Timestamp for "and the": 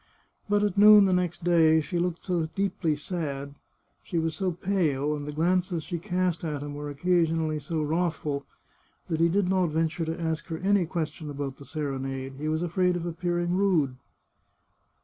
5.15-5.31